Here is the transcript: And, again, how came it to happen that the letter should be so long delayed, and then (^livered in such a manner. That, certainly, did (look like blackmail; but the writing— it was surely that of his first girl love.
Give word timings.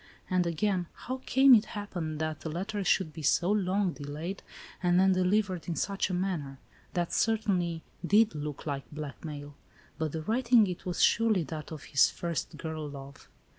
And, 0.31 0.47
again, 0.47 0.87
how 0.95 1.21
came 1.27 1.53
it 1.53 1.61
to 1.61 1.67
happen 1.69 2.17
that 2.17 2.39
the 2.39 2.49
letter 2.49 2.83
should 2.83 3.13
be 3.13 3.21
so 3.21 3.51
long 3.51 3.93
delayed, 3.93 4.41
and 4.81 4.99
then 4.99 5.13
(^livered 5.13 5.67
in 5.67 5.75
such 5.75 6.09
a 6.09 6.13
manner. 6.15 6.57
That, 6.93 7.13
certainly, 7.13 7.83
did 8.03 8.33
(look 8.33 8.65
like 8.65 8.89
blackmail; 8.91 9.53
but 9.99 10.11
the 10.13 10.23
writing— 10.23 10.65
it 10.65 10.87
was 10.87 11.03
surely 11.03 11.43
that 11.43 11.71
of 11.71 11.83
his 11.83 12.09
first 12.09 12.57
girl 12.57 12.89
love. 12.89 13.29